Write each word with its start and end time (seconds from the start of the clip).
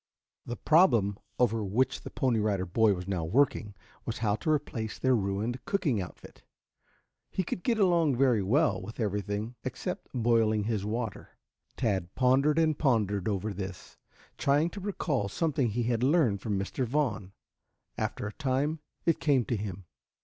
The 0.47 0.55
problem 0.57 1.19
over 1.37 1.63
which 1.63 2.01
the 2.01 2.09
Pony 2.09 2.39
Rider 2.39 2.65
Boy 2.65 2.95
was 2.95 3.07
now 3.07 3.23
working 3.23 3.75
was 4.03 4.17
how 4.17 4.35
to 4.37 4.49
replace 4.49 4.97
their 4.97 5.15
ruined 5.15 5.63
cooking 5.65 6.01
outfit. 6.01 6.41
He 7.29 7.43
could 7.43 7.61
get 7.61 7.77
along 7.77 8.15
very 8.15 8.41
well 8.41 8.81
with 8.81 8.99
everything 8.99 9.53
except 9.63 10.07
boiling 10.11 10.63
his 10.63 10.83
water. 10.83 11.37
Tad 11.77 12.15
pondered 12.15 12.57
and 12.57 12.75
pondered 12.79 13.27
over 13.27 13.53
this, 13.53 13.95
trying 14.39 14.71
to 14.71 14.79
recall 14.79 15.29
something 15.29 15.69
he 15.69 15.83
had 15.83 16.01
learned 16.01 16.41
from 16.41 16.57
Mr. 16.57 16.83
Vaughn. 16.83 17.33
After 17.95 18.25
a 18.25 18.33
time 18.33 18.79
it 19.05 19.19
came 19.19 19.45
to 19.45 19.55
him. 19.55 19.85